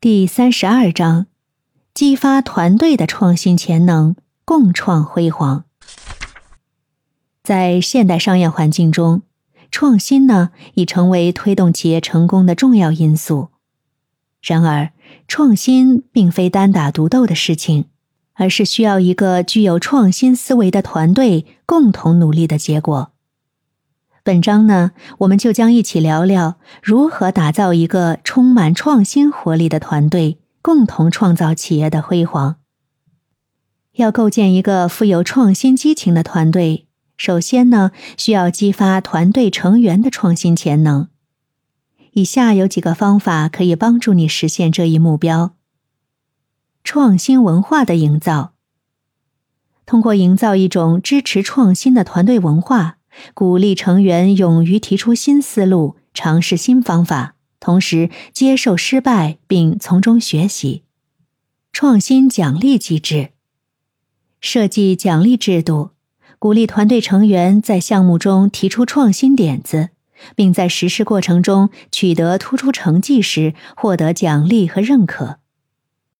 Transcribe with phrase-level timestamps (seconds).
[0.00, 1.26] 第三十二章：
[1.92, 5.64] 激发团队的创新潜能，共创辉煌。
[7.42, 9.22] 在现代商业环境中，
[9.72, 13.48] 创新呢已成为推动企业成功的重要因素。
[14.40, 14.92] 然而，
[15.26, 17.86] 创新并非单打独斗的事情，
[18.34, 23.10] 而是需要一个具有创新思维的团队共同努力的结果。
[24.22, 32.56] 本章呢，我们就将一起聊聊如何打造一个充满创新活力的团队，共同创造企业的辉煌。
[33.94, 41.08] 要构建一个富有创新激情的团队，首先呢，需要激发团队成员的创新潜能。
[42.12, 45.54] 以下有几个方法可以帮助你实现这一目标：
[46.84, 48.52] 创新文化的营造，
[49.86, 52.97] 通过营造一种支持创新的团队文化。
[53.34, 60.82] 鼓励成员勇于提出新思路，尝试新方法，同时接受失败并从中学习。
[61.72, 63.30] 创新奖励机制，
[64.40, 65.90] 设计奖励制度，
[66.38, 69.90] 鼓励团队成员在项目中提出创新点子，
[70.34, 75.38] 并在实施过程中取得突出成绩时获得奖励和认可。